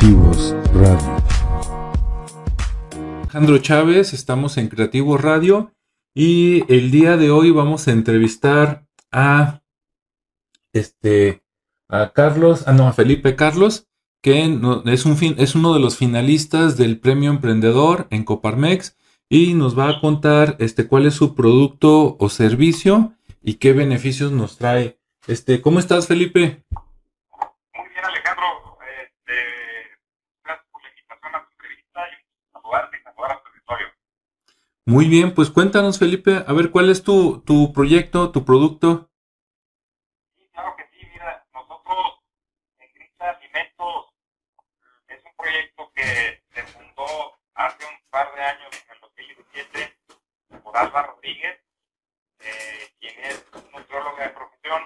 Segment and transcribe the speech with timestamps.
[0.00, 1.16] Creativos Radio.
[3.22, 5.74] Alejandro Chávez, estamos en Creativos Radio
[6.14, 9.60] y el día de hoy vamos a entrevistar a
[10.72, 11.42] este
[11.88, 13.88] a Carlos, ah no, a Felipe Carlos,
[14.22, 14.42] que
[14.86, 18.96] es un fin, es uno de los finalistas del Premio Emprendedor en Coparmex
[19.28, 23.12] y nos va a contar este cuál es su producto o servicio
[23.42, 24.98] y qué beneficios nos trae.
[25.26, 26.64] Este, ¿cómo estás, Felipe?
[27.76, 28.46] Muy bien, Alejandro.
[29.04, 29.32] Este,
[30.44, 33.86] gracias por la invitación a tu entrevista y saludarte y saludar a tu auditorio.
[34.90, 39.08] Muy bien, pues cuéntanos, Felipe, a ver cuál es tu, tu proyecto, tu producto.
[40.36, 41.06] Sí, claro que sí.
[41.12, 42.18] Mira, nosotros
[42.80, 44.06] en Grita Alimentos
[45.06, 47.06] es un proyecto que se fundó
[47.54, 49.96] hace un par de años, en el 2017,
[50.64, 51.60] por Alba Rodríguez,
[52.40, 54.82] eh, quien es nutrióloga de profesión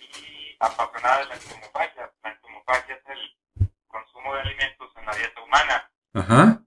[0.00, 2.10] y apasionada de la entomofagia.
[2.22, 3.36] La entomofagia es el
[3.88, 5.90] consumo de alimentos en la dieta humana.
[6.14, 6.57] Ajá.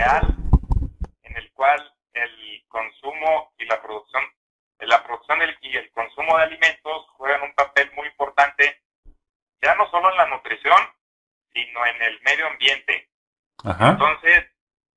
[0.00, 0.34] Real
[1.22, 4.22] en el cual el consumo y la producción,
[4.78, 8.82] la producción y el consumo de alimentos juegan un papel muy importante,
[9.60, 10.78] ya no solo en la nutrición,
[11.52, 13.10] sino en el medio ambiente.
[13.64, 13.90] Ajá.
[13.90, 14.46] Entonces,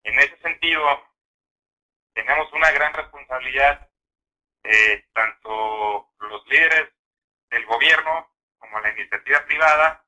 [0.04, 0.84] en ese sentido,
[2.14, 3.90] tenemos una gran responsabilidad,
[4.64, 6.90] eh, tanto los líderes
[7.50, 10.06] del gobierno como la iniciativa privada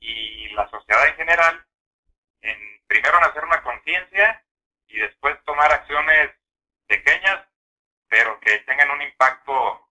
[0.00, 1.65] y la sociedad en general,
[2.42, 4.44] en primero en hacer una conciencia
[4.88, 6.30] y después tomar acciones
[6.86, 7.44] pequeñas,
[8.08, 9.88] pero que tengan un impacto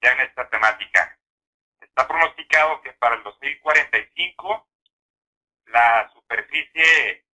[0.00, 1.18] ya en esta temática.
[1.80, 4.68] Está pronosticado que para el 2045
[5.66, 7.26] la superficie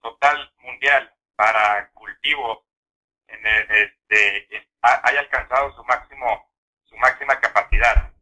[0.00, 2.64] total mundial para cultivo
[3.28, 6.50] en el- este, es- ha- haya alcanzado su máximo
[6.84, 8.12] su máxima capacidad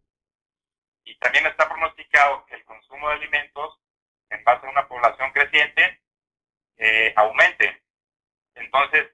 [1.05, 3.79] y también está pronosticado que el consumo de alimentos
[4.35, 6.03] en base a una población creciente
[6.77, 7.83] eh, aumente
[8.55, 9.11] entonces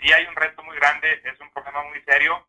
[0.00, 2.48] sí hay un reto muy grande es un problema muy serio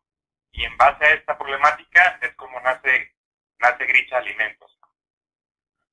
[0.52, 3.14] y en base a esta problemática es como nace
[3.58, 4.78] nace Gricha Alimentos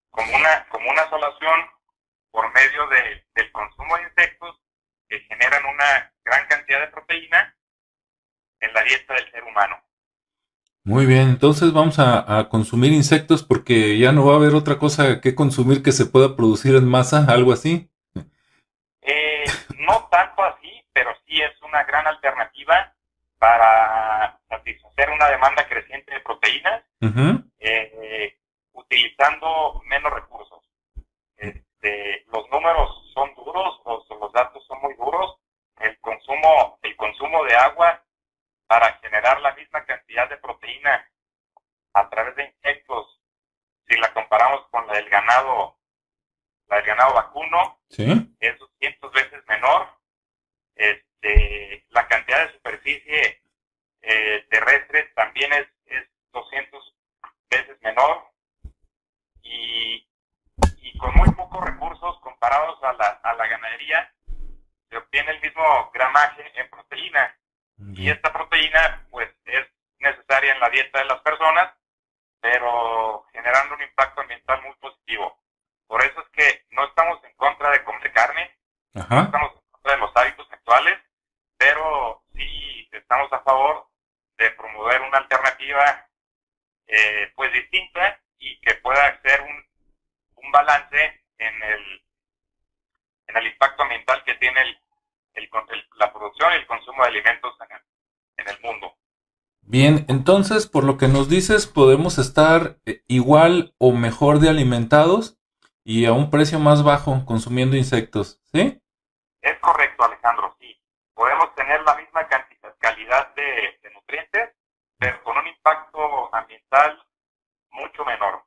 [0.10, 1.70] como una, como una solución
[2.32, 4.60] por medio de- del consumo de insectos
[5.08, 7.56] que generan una gran cantidad de proteína
[8.60, 9.82] en la dieta del ser humano.
[10.88, 14.80] Muy bien, entonces vamos a, a consumir insectos porque ya no va a haber otra
[14.80, 17.92] cosa que consumir que se pueda producir en masa, algo así.
[19.02, 19.44] Eh,
[19.80, 22.96] no tanto así, pero sí es una gran alternativa
[23.38, 26.81] para satisfacer una demanda creciente de proteínas
[27.59, 28.38] eh,
[28.72, 30.64] utilizando menos recursos.
[31.36, 35.36] Este, los números son duros, los, los datos son muy duros.
[35.81, 38.02] El consumo, el consumo de agua
[38.68, 41.10] para generar la misma cantidad de proteína
[41.94, 43.22] a través de insectos,
[43.88, 45.78] si la comparamos con la del ganado,
[46.68, 48.36] la del ganado vacuno, Sí.
[48.40, 49.88] es 200 veces menor.
[50.76, 53.42] Este, la cantidad de superficie
[54.02, 56.94] eh, terrestre también es, es 200
[57.50, 58.30] veces menor.
[59.42, 60.08] Y,
[60.82, 64.14] y con muy pocos recursos comparados a la, a la ganadería,
[64.90, 67.36] se obtiene el mismo gramaje en proteína.
[67.96, 69.68] Y esta proteína, pues, es
[70.00, 71.74] necesaria en la dieta de las personas,
[72.40, 75.40] pero generando un impacto ambiental muy positivo.
[75.88, 78.56] Por eso es que no estamos en contra de comer carne,
[78.94, 81.00] no estamos en contra de los hábitos sexuales,
[81.58, 83.88] pero sí estamos a favor
[84.38, 86.08] de promover una alternativa
[86.88, 89.66] eh, pues distinta y que pueda ser un,
[90.36, 92.04] un balance en el
[93.28, 94.80] en el impacto ambiental que tiene el,
[95.34, 97.82] el con- el- la producción y el consumo de alimentos en el,
[98.38, 98.96] en el mundo.
[99.80, 105.38] Bien, entonces, por lo que nos dices, podemos estar eh, igual o mejor de alimentados
[105.84, 108.82] y a un precio más bajo consumiendo insectos, ¿sí?
[109.40, 110.76] Es correcto, Alejandro, sí.
[111.14, 113.44] Podemos tener la misma cantidad, calidad de,
[113.84, 114.50] de nutrientes,
[114.98, 116.98] pero con un impacto ambiental
[117.69, 118.46] mucho menor.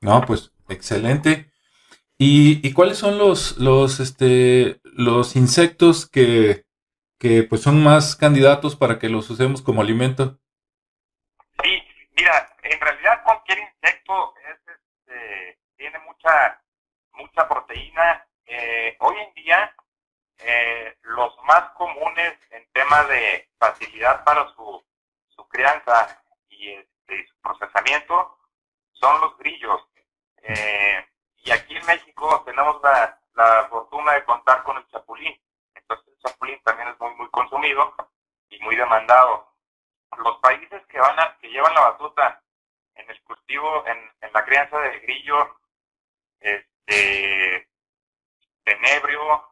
[0.00, 1.48] No, pues excelente.
[2.18, 6.66] ¿Y, y cuáles son los, los, este, los insectos que,
[7.20, 10.40] que pues son más candidatos para que los usemos como alimento?
[12.16, 16.62] Mira, en realidad cualquier insecto es, este, tiene mucha,
[17.12, 18.26] mucha proteína.
[18.46, 19.76] Eh, hoy en día,
[20.38, 24.82] eh, los más comunes en tema de facilidad para su,
[25.28, 28.38] su crianza y, este, y su procesamiento
[28.92, 29.82] son los grillos.
[30.42, 35.38] Eh, y aquí en México tenemos la, la fortuna de contar con el chapulín.
[35.74, 37.94] Entonces el chapulín también es muy, muy consumido
[38.48, 39.55] y muy demandado.
[40.18, 42.42] Los países que van a, que llevan la batuta
[42.94, 45.56] en el cultivo, en, en la crianza de grillo,
[46.40, 47.68] este,
[48.64, 49.48] tenebrio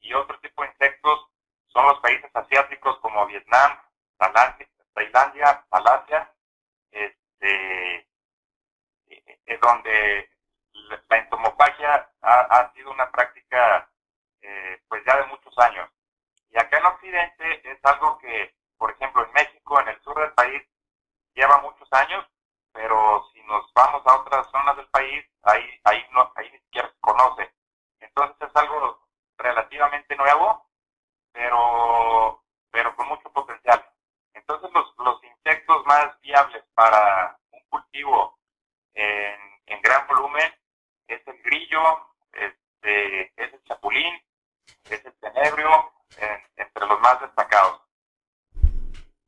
[0.00, 1.28] y otro tipo de insectos
[1.68, 3.78] son los países asiáticos como Vietnam,
[4.94, 6.32] Tailandia, Malasia,
[6.90, 8.08] este,
[9.46, 10.28] es donde
[10.72, 13.88] la entomofagia ha, ha sido una práctica
[14.40, 15.88] eh, pues ya de muchos años.
[16.50, 20.32] Y acá en Occidente es algo que, por ejemplo, en México, en el sur del
[20.32, 20.62] país,
[21.34, 22.24] lleva muchos años,
[22.72, 26.88] pero si nos vamos a otras zonas del país, ahí, ahí, no, ahí ni siquiera
[26.88, 27.52] se conoce.
[28.00, 30.66] Entonces es algo relativamente nuevo,
[31.32, 33.84] pero, pero con mucho potencial.
[34.34, 38.38] Entonces los, los insectos más viables para un cultivo
[38.94, 40.52] en, en gran volumen
[41.06, 41.82] es el grillo,
[42.32, 44.22] este, es el chapulín,
[44.84, 45.92] es el tenebrio,
[46.56, 47.87] entre los más destacados.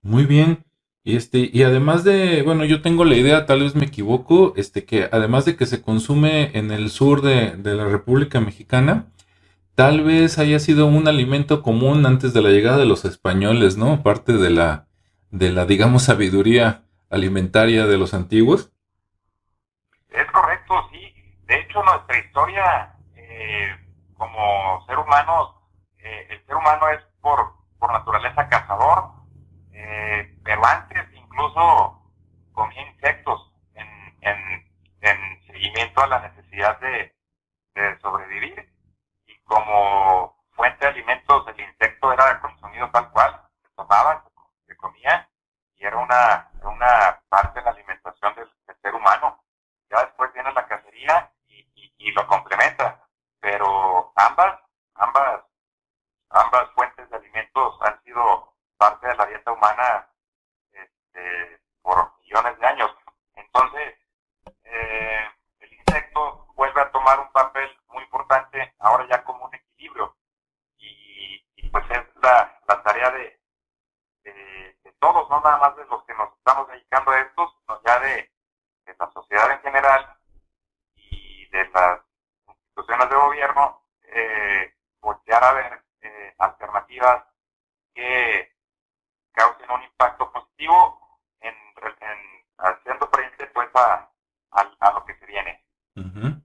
[0.03, 0.65] Muy bien.
[1.03, 4.85] Y este, y además de, bueno, yo tengo la idea, tal vez me equivoco, este,
[4.85, 9.07] que además de que se consume en el sur de, de la República Mexicana,
[9.75, 14.03] tal vez haya sido un alimento común antes de la llegada de los españoles, ¿no?
[14.03, 14.89] Parte de la,
[15.31, 18.73] de la, digamos, sabiduría alimentaria de los antiguos.
[20.11, 21.15] Es correcto, sí.
[21.47, 23.69] De hecho, nuestra historia eh,
[24.19, 25.63] como ser humano,
[25.99, 29.20] eh, el ser humano es por, por naturaleza cazador,
[29.83, 32.03] eh, pero antes incluso
[32.53, 33.89] comía insectos en,
[34.21, 34.39] en,
[35.01, 37.15] en seguimiento a la necesidad de,
[37.75, 38.73] de sobrevivir.
[39.27, 44.25] Y como fuente de alimentos el insecto era consumido tal cual, se tomaba,
[44.67, 45.29] se comía
[45.77, 49.43] y era una, una parte de la alimentación del, del ser humano.
[49.91, 53.09] Ya después viene la cacería y, y, y lo complementa,
[53.41, 54.61] pero ambas,
[54.95, 55.45] ambas,
[56.29, 60.09] ambas fuentes de alimentos han sido parte de la dieta humana
[60.73, 62.91] este, por millones de años.
[63.35, 63.95] Entonces,
[64.65, 65.29] eh,
[65.61, 70.17] el insecto vuelve a tomar un papel muy importante ahora ya como un equilibrio
[70.79, 73.41] y, y pues es la, la tarea de,
[74.23, 78.01] de, todos, no nada más de los que nos estamos dedicando a esto, sino ya
[78.01, 78.31] de,
[78.99, 80.17] la sociedad en general
[80.97, 82.01] y de las
[82.49, 87.25] instituciones de gobierno, eh, voltear a ver eh, alternativas
[87.95, 88.53] que
[89.33, 92.19] causen un impacto positivo en, en
[92.59, 94.11] haciendo frente pues a,
[94.51, 95.65] a, a, lo que se viene.
[95.97, 96.41] Uh.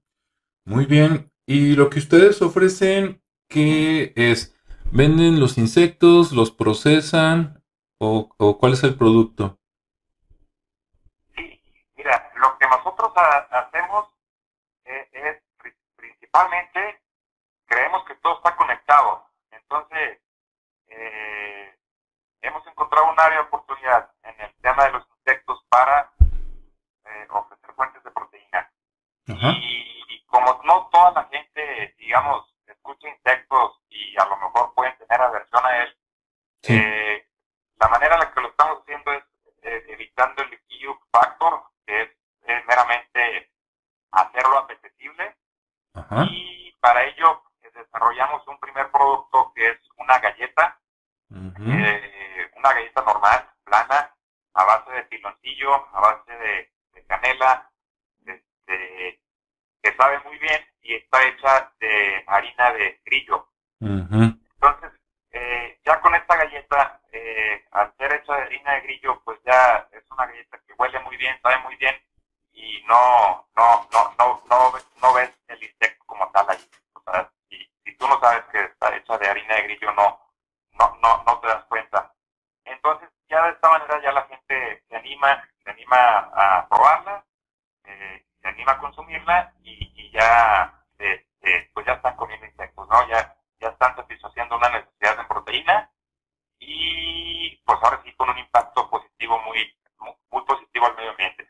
[0.66, 1.32] Muy bien.
[1.46, 4.56] Y lo que ustedes ofrecen, ¿qué es?
[4.92, 6.32] ¿Venden los insectos?
[6.32, 7.55] ¿Los procesan?
[8.00, 9.58] ¿O, o cuál es el producto?
[11.36, 11.62] Sí,
[11.96, 14.10] mira, lo que nosotros ha, hacemos
[14.84, 15.42] es, es
[15.96, 17.02] principalmente
[17.68, 19.26] creemos que todo está conectado.
[19.52, 20.20] Entonces,
[20.88, 21.76] eh,
[22.42, 26.12] hemos encontrado un área de oportunidad en el tema de los insectos para
[27.06, 28.72] eh, ofrecer fuentes de proteína.
[29.28, 29.54] Uh -huh.
[29.58, 34.98] y, y, como no toda la gente, digamos, escucha insectos y a lo mejor pueden
[34.98, 35.98] tener aversión a él,
[36.62, 36.76] sí.
[36.78, 37.28] eh,
[37.80, 39.24] la manera en la que lo estamos haciendo es
[39.64, 42.10] eh, evitando el EU factor, que es,
[42.44, 43.52] es meramente
[44.12, 45.36] hacerlo apetecible.
[45.96, 46.28] Uh -huh.
[46.30, 47.42] Y para ello
[47.76, 50.80] desarrollamos un primer producto que es una galleta,
[51.30, 51.86] uh -huh.
[51.86, 54.16] eh, una galleta normal, plana,
[54.54, 57.70] a base de piloncillo, a base de, de canela,
[58.26, 59.20] este,
[59.82, 63.50] que sabe muy bien y está hecha de harina de grillo.
[63.80, 64.40] Uh -huh.
[64.54, 64.92] Entonces,
[65.32, 69.88] eh, ya con esta galleta, eh, al ser hecha de harina de grillo, pues ya
[69.92, 71.96] es una galleta que huele muy bien, sabe muy bien
[72.54, 76.70] y no, no, no, no, no, no ves el insecto como tal ahí.
[76.94, 80.20] O sea, si tú no sabes que está hecha de harina de grillo, no,
[80.80, 82.14] no, no, no te das cuenta.
[82.66, 85.98] Entonces, ya de esta manera ya la gente se anima, se anima
[86.34, 87.26] a probarla,
[87.86, 91.26] eh, se anima a consumirla y, y ya, eh,
[91.74, 93.08] pues ya están comiendo insectos, ¿no?
[93.08, 95.92] Ya, ya están satisfaciendo una necesidad de proteína
[96.60, 99.58] y pues ahora sí con un impacto positivo muy,
[100.32, 101.50] muy positivo al medio ambiente.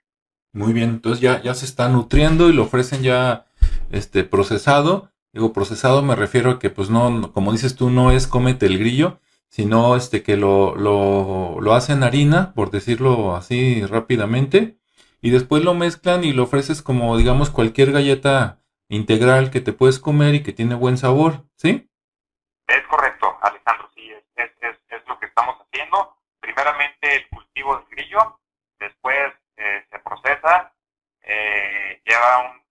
[0.51, 3.46] Muy bien, entonces ya, ya se está nutriendo y lo ofrecen ya
[3.91, 8.25] este procesado Digo, procesado me refiero a que, pues no, como dices tú, no es
[8.25, 14.77] cómete el grillo, sino este que lo, lo, lo hacen harina, por decirlo así rápidamente,
[15.20, 20.00] y después lo mezclan y lo ofreces como, digamos, cualquier galleta integral que te puedes
[20.00, 21.89] comer y que tiene buen sabor, ¿sí?
[22.68, 26.15] Es correcto, Alejandro, sí, es, es, es, lo que estamos haciendo.
[26.39, 28.39] Primeramente el cultivo del grillo,
[28.80, 30.72] después eh, se procesa,
[31.24, 32.62] eh, lleva un,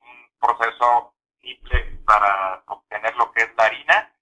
[0.00, 4.12] un proceso simple para obtener lo que es la harina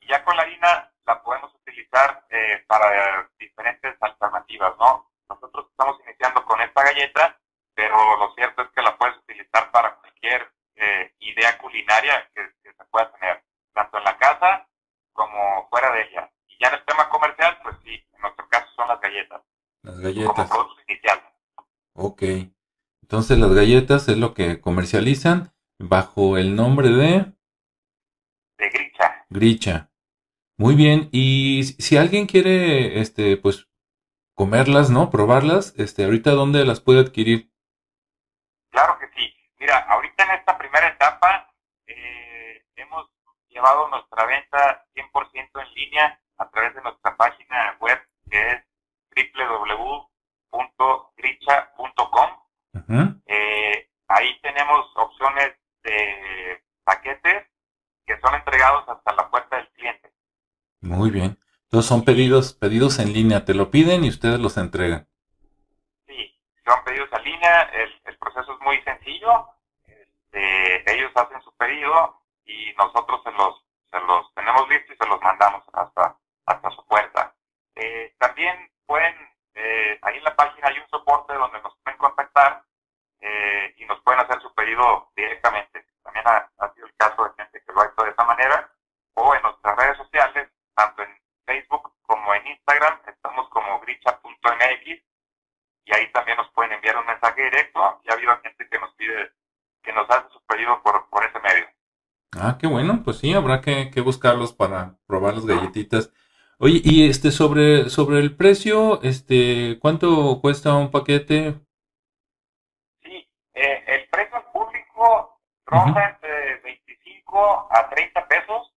[0.00, 4.74] y ya con la harina la podemos utilizar eh, para diferentes alternativas.
[4.78, 5.10] ¿no?
[5.28, 7.38] Nosotros estamos iniciando con esta galleta,
[7.74, 12.84] pero lo cierto es que la puedes utilizar para cualquier eh, idea culinaria que, se
[12.90, 14.68] pueda tener, tanto en la casa
[15.12, 16.30] como fuera de ella.
[16.48, 19.42] Y ya en el tema comercial, pues sí, en nuestro caso son las galletas.
[19.82, 20.34] Las galletas.
[20.34, 21.24] Como productos iniciales.
[21.94, 22.22] Ok.
[23.02, 27.32] Entonces las galletas es lo que comercializan bajo el nombre de...
[28.58, 29.26] De Gricha.
[29.30, 29.90] Gricha.
[30.56, 31.08] Muy bien.
[31.12, 33.68] Y si alguien quiere, este, pues,
[34.34, 35.10] comerlas, ¿no?
[35.10, 37.50] Probarlas, este, ahorita dónde las puede adquirir.
[38.70, 39.32] Claro que sí.
[39.58, 41.50] Mira, ahorita en esta primera etapa
[41.86, 43.08] eh, hemos
[43.48, 47.98] llevado nuestra venta 100% en línea a través de nuestra página web
[48.30, 48.62] que es
[49.36, 52.30] www.gricha.com.
[53.26, 57.46] Eh, ahí tenemos opciones de paquetes
[58.06, 60.12] que son entregados hasta la puerta del cliente.
[60.80, 61.38] Muy bien.
[61.64, 65.08] Entonces son pedidos, pedidos en línea, te lo piden y ustedes los entregan.
[66.06, 69.48] Sí, son pedidos en línea, el, proceso es muy sencillo.
[69.86, 75.08] Este, ellos hacen su pedido y nosotros se los, se los tenemos listos y se
[75.08, 77.34] los mandamos hasta, hasta su puerta.
[77.74, 79.14] Eh, también pueden,
[79.54, 82.62] eh, ahí en la página hay un soporte donde nos pueden contactar
[83.24, 85.86] eh, y nos pueden hacer su pedido directamente.
[86.02, 88.70] También ha, sido el caso de gente que lo ha hecho de esa manera.
[89.14, 91.08] O en nuestras redes sociales, tanto en
[91.46, 95.02] Facebook como en Instagram, estamos como gricha.mx
[95.86, 98.00] y ahí también nos pueden enviar un mensaje directo.
[98.04, 99.32] Y ha habido gente que nos pide,
[99.82, 101.66] que nos hace su pedido por, por ese medio.
[102.38, 106.12] Ah, qué bueno, pues sí, habrá que, que buscarlos para probar las galletitas.
[106.58, 111.54] Oye, y este sobre sobre el precio, este, ¿cuánto cuesta un paquete?
[113.54, 118.72] Eh, el precio público ronda entre 25 a 30 pesos.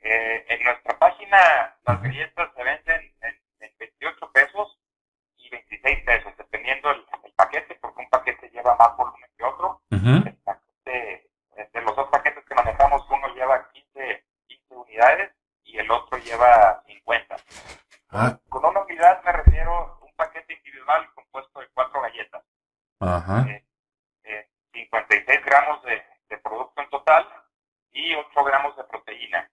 [0.00, 3.44] Eh, en nuestra página las galletas se venden en,
[3.78, 4.78] 28 pesos
[5.36, 7.04] y 26 pesos, dependiendo el,
[7.36, 9.80] paquete, porque un paquete lleva más volumen que otro
[11.84, 15.32] los dos paquetes que manejamos, uno lleva 15, 15 unidades
[15.64, 17.36] y el otro lleva 50.
[18.10, 18.38] Ah.
[18.48, 22.42] Con una unidad me refiero a un paquete individual compuesto de cuatro galletas.
[23.00, 23.46] Ajá.
[24.72, 26.02] 56 eh, eh, gramos de,
[26.38, 27.28] producto en total
[27.92, 29.50] y 8 gramos de proteína.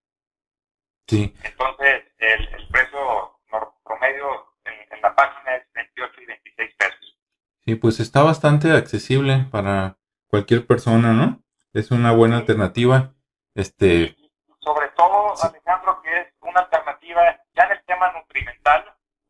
[1.08, 1.36] Sí.
[1.44, 3.40] Entonces, el, precio
[3.84, 7.18] promedio en, la página es 28 y 26 pesos.
[7.66, 11.42] Sí, pues está bastante accesible para cualquier persona, ¿no?
[11.74, 13.14] Es una buena alternativa.
[13.56, 14.16] Este.
[14.60, 17.22] sobre todo, Alejandro, que es una alternativa
[17.54, 18.86] ya en el tema nutrimental,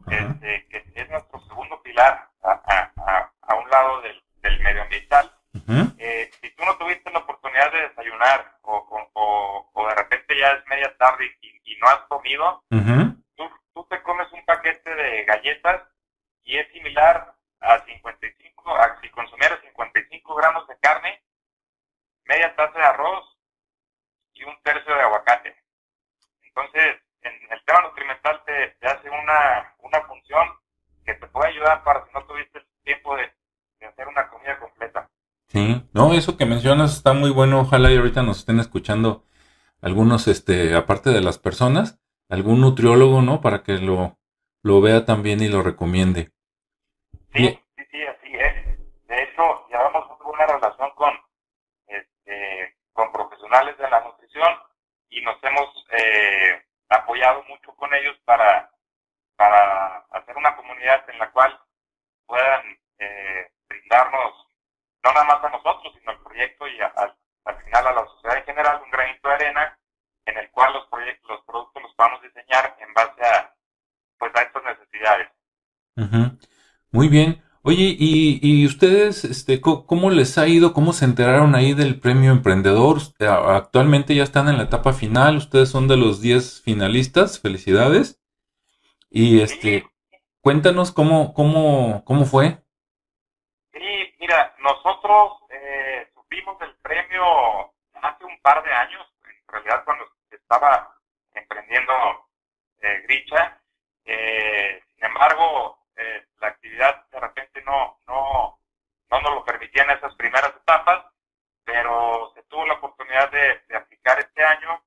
[0.07, 5.31] este, que es nuestro segundo pilar a, a, a un lado del, del medioambiental.
[5.97, 8.77] eh, si tú no tuviste la oportunidad de desayunar o,
[9.13, 12.63] o, o de repente ya es media tarde y, y no has comido,
[13.35, 15.81] tú, tú, te comes un paquete de galletas
[16.43, 21.21] y es similar a 55, a si consumieras 55 gramos de carne,
[22.25, 23.37] media taza de arroz
[24.33, 25.55] y un tercio de aguacate.
[26.43, 30.47] Entonces, en el tema nutrimental te, te hace una, una función
[31.05, 33.31] que te puede ayudar para si no tuviste el tiempo de,
[33.79, 35.09] de hacer una comida completa.
[35.47, 37.61] Sí, no, eso que mencionas está muy bueno.
[37.61, 39.25] Ojalá y ahorita nos estén escuchando
[39.81, 43.41] algunos, este, aparte de las personas, algún nutriólogo, ¿no?
[43.41, 44.17] Para que lo,
[44.63, 46.31] lo vea también y lo recomiende.
[47.33, 49.07] Sí, sí, sí, así es.
[49.07, 51.13] De hecho, llevamos una relación con,
[51.87, 54.49] este, con profesionales de la nutrición
[55.09, 58.71] y nos hemos eh, apoyado mucho con ellos para,
[59.35, 61.59] para hacer una comunidad en la cual
[62.25, 62.61] puedan
[62.99, 64.47] eh, brindarnos,
[65.03, 67.15] no nada más a nosotros, sino al proyecto y al,
[67.65, 69.77] final a la sociedad en general, un granito de arena
[70.25, 73.55] en el cual los proyectos, los productos los vamos a diseñar en base a,
[74.19, 75.27] pues, a estas necesidades.
[76.91, 77.41] Muy bien.
[77.63, 80.73] Oye, ¿y, y ustedes, este, cómo les ha ido?
[80.73, 82.97] ¿Cómo se enteraron ahí del premio emprendedor?
[83.19, 88.19] Actualmente ya están en la etapa final, ustedes son de los 10 finalistas, felicidades.
[89.11, 89.85] Y este,
[90.41, 92.60] cuéntanos cómo, cómo, cómo fue.
[94.21, 97.73] Mira, nosotros eh, subimos el premio
[98.03, 100.95] hace un par de años, en realidad cuando estaba
[101.33, 102.27] emprendiendo
[102.81, 103.59] eh, Gricha.
[104.05, 108.59] Eh, sin embargo, eh, la actividad de repente no, no,
[109.09, 111.03] no nos lo permitía en esas primeras etapas,
[111.63, 114.83] pero se tuvo la oportunidad de, aplicar este año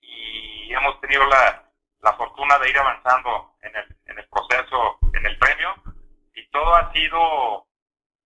[0.00, 1.62] y hemos tenido la,
[2.00, 5.74] la fortuna de ir avanzando en el, en el proceso, en el premio,
[6.32, 7.66] y todo ha sido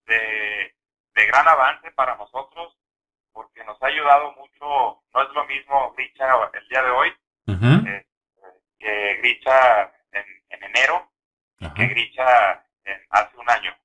[0.06, 0.75] de,
[1.14, 2.76] de gran avance para nosotros,
[3.32, 7.09] porque nos ha ayudado mucho, no es lo mismo Gricha el día de hoy,
[7.49, 8.06] eh,
[8.78, 11.11] que Gricha en, en enero,
[11.76, 12.64] que Gricha
[13.11, 13.76] hace un año.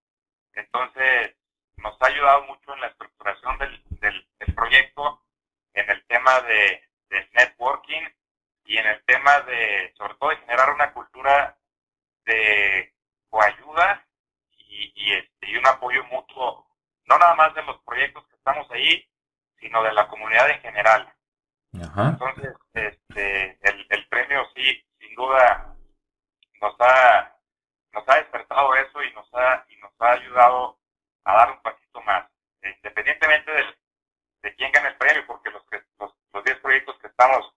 [0.53, 1.35] Entonces,
[1.77, 5.23] nos ha ayudado mucho en la estructuración del, del, proyecto,
[5.73, 6.81] en el tema de,
[7.33, 8.07] networking
[8.65, 11.57] y en el tema de, sobre todo, de generar una cultura
[12.25, 12.93] de
[13.29, 14.05] coayuda
[14.51, 16.67] y, y, este, y un apoyo mutuo,
[17.05, 19.07] no nada más de los proyectos que estamos ahí,
[19.59, 21.13] sino de la comunidad en general.
[21.71, 25.75] Entonces, este, el, el premio sí, sin duda,
[26.61, 27.35] nos ha,
[27.93, 30.77] nos ha despertado eso y nos ha, y nos ha ayudado
[31.25, 32.29] a dar un pasito más,
[32.63, 33.63] independientemente de,
[34.41, 37.53] de quién gane el premio, porque los que los, los 10 proyectos que estamos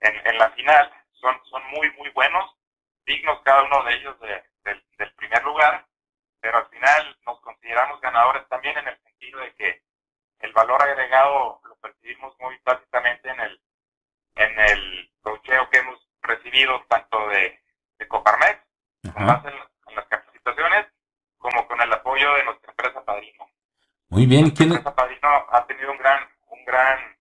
[0.00, 2.54] en, en, la final son, son muy, muy buenos,
[3.04, 4.42] dignos cada uno de ellos de,
[4.98, 5.86] del primer lugar,
[6.40, 9.82] pero al final nos consideramos ganadores también en el sentido de que
[10.40, 13.60] el valor agregado lo percibimos muy básicamente en el,
[14.36, 17.60] en el cocheo que hemos recibido tanto de,
[17.98, 18.60] de Coparmex,
[19.12, 20.86] con base en, las capacitaciones,
[21.38, 23.48] como con el apoyo de nuestra empresa Padrino.
[24.08, 24.68] Muy bien, ¿quién?
[24.68, 27.15] Nuestra empresa Padrino ha tenido un gran, un gran,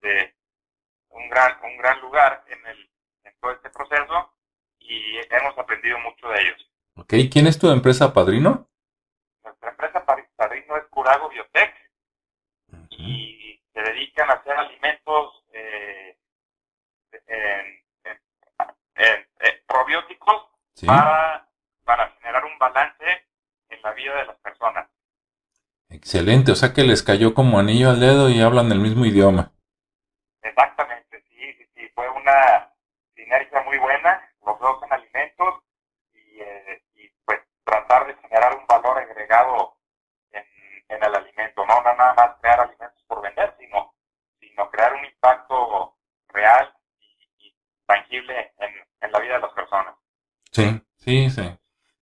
[0.00, 0.34] este,
[1.10, 2.90] un gran, un gran lugar en el,
[3.24, 4.32] en todo este proceso
[4.78, 6.70] y hemos aprendido mucho de ellos.
[6.96, 8.68] Ok, ¿quién es tu empresa Padrino?
[9.44, 10.04] Nuestra empresa
[10.36, 11.74] Padrino es Curago Biotech
[12.90, 16.16] y se dedican a hacer alimentos eh,
[17.26, 17.80] en,
[19.66, 20.46] probióticos
[20.84, 21.48] para,
[21.84, 23.26] para generar un balance
[23.68, 24.88] en la vida de las personas.
[25.88, 29.52] Excelente, o sea que les cayó como anillo al dedo y hablan el mismo idioma.
[30.42, 32.72] Exactamente, sí, sí, sí, fue una
[33.14, 35.62] sinergia muy buena, los dos en alimentos
[36.14, 39.76] y, eh, y pues tratar de generar un valor agregado
[40.32, 40.44] en,
[40.88, 43.94] en el alimento, no nada más crear alimentos por vender, sino,
[44.40, 45.96] sino crear un impacto
[46.28, 49.94] real y, y tangible en, la vida de las personas.
[50.52, 51.42] Sí, sí, sí,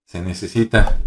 [0.05, 0.99] se necesita.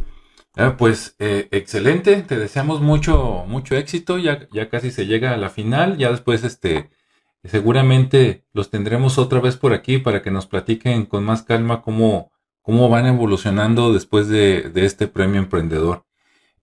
[0.55, 5.37] Ah, pues eh, excelente, te deseamos mucho, mucho éxito, ya, ya casi se llega a
[5.37, 6.89] la final, ya después este,
[7.43, 12.31] seguramente los tendremos otra vez por aquí para que nos platiquen con más calma cómo,
[12.61, 16.05] cómo van evolucionando después de, de este premio emprendedor.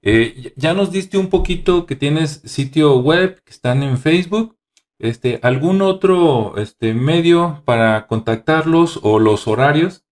[0.02, 4.57] Eh, ya nos diste un poquito que tienes sitio web, que están en Facebook,
[4.98, 10.04] este, ¿algún otro este, medio para contactarlos o los horarios?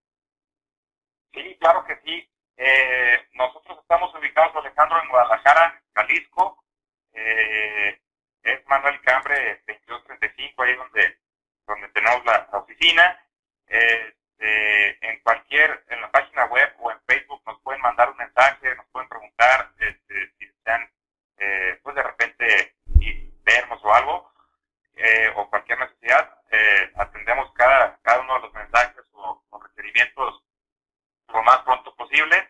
[1.34, 2.28] Sí, claro que sí.
[2.56, 6.64] Eh, nosotros estamos ubicados, Alejandro, en Guadalajara, Jalisco.
[7.12, 8.00] Eh,
[8.46, 11.18] es Manuel Cambre 2235, ahí donde,
[11.66, 13.20] donde tenemos la, oficina.
[13.66, 18.74] Este, en cualquier, en la página web o en Facebook nos pueden mandar un mensaje,
[18.76, 20.88] nos pueden preguntar este, si desean,
[21.38, 22.74] eh, pues de repente
[23.42, 24.32] vernos o algo,
[24.96, 26.40] eh, o cualquier necesidad.
[26.50, 30.42] Eh, atendemos cada, cada uno de los mensajes o, o requerimientos
[31.28, 32.48] lo más pronto posible.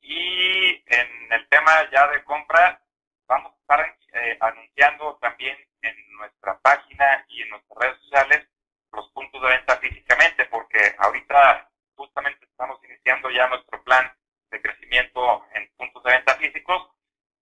[0.00, 2.80] Y en el tema ya de compra,
[3.26, 8.48] vamos a estar eh, anunciando también en nuestra página y en nuestras redes sociales
[8.92, 14.10] los puntos de venta físicamente, porque ahorita justamente estamos iniciando ya nuestro plan
[14.50, 16.90] de crecimiento en puntos de venta físicos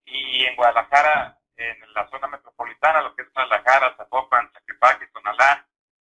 [0.05, 5.67] y en Guadalajara, en la zona metropolitana, lo que es Guadalajara, Zapopan, Zaquepaque, Tonalá,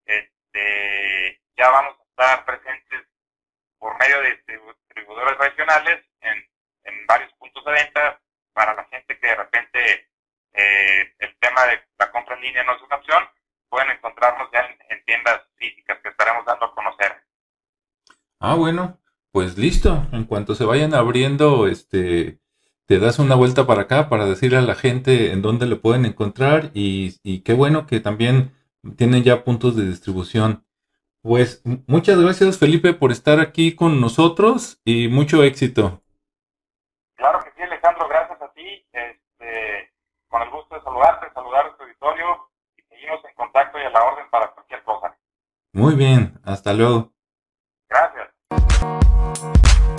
[0.04, 3.02] este, ya vamos a estar presentes
[3.78, 6.48] por medio de distribuidores regionales en,
[6.84, 8.20] en varios puntos de venta
[8.52, 10.08] para la gente que de repente
[10.54, 13.28] eh, el tema de la compra en línea no es una opción,
[13.68, 17.22] pueden encontrarnos ya en, tiendas físicas que estaremos dando a conocer.
[18.40, 18.98] Ah, bueno,
[19.32, 20.06] pues listo.
[20.12, 22.38] En cuanto se vayan abriendo, este,
[22.86, 26.04] te das una vuelta para acá para decirle a la gente en dónde le pueden
[26.04, 28.52] encontrar y, y qué bueno que también
[28.96, 30.64] tienen ya puntos de distribución
[31.24, 36.02] pues muchas gracias Felipe por estar aquí con nosotros y mucho éxito.
[37.16, 38.86] Claro que sí, Alejandro, gracias a ti.
[38.92, 39.90] Este,
[40.28, 43.88] con el gusto de saludarte, saludar a tu auditorio y seguimos en contacto y a
[43.88, 45.16] la orden para cualquier cosa.
[45.72, 47.14] Muy bien, hasta luego.
[47.88, 48.28] Gracias.